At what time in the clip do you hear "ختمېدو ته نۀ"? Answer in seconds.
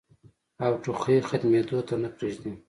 1.29-2.09